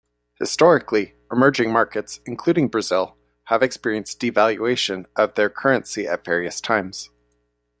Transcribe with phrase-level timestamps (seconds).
[0.39, 7.11] Historically, emerging markets, including Brazil, have experienced devaluation of their currency at various times.